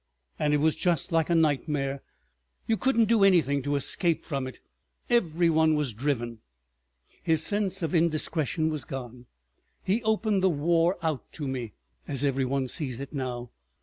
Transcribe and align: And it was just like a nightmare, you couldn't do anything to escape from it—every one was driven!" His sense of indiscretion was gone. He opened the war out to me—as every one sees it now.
And 0.39 0.51
it 0.51 0.57
was 0.57 0.73
just 0.75 1.11
like 1.11 1.29
a 1.29 1.35
nightmare, 1.35 2.01
you 2.65 2.75
couldn't 2.75 3.05
do 3.05 3.23
anything 3.23 3.61
to 3.61 3.75
escape 3.75 4.23
from 4.25 4.47
it—every 4.47 5.47
one 5.51 5.75
was 5.75 5.93
driven!" 5.93 6.39
His 7.21 7.43
sense 7.43 7.83
of 7.83 7.93
indiscretion 7.93 8.69
was 8.71 8.83
gone. 8.83 9.27
He 9.83 10.01
opened 10.01 10.41
the 10.41 10.49
war 10.49 10.97
out 11.03 11.31
to 11.33 11.47
me—as 11.47 12.23
every 12.23 12.45
one 12.45 12.67
sees 12.67 12.99
it 12.99 13.13
now. 13.13 13.51